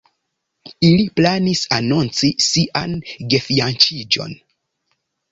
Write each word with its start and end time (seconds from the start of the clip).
Ili 0.87 1.03
planis 1.17 1.59
anonci 1.75 2.29
sian 2.45 2.95
gefianĉiĝon. 3.33 4.33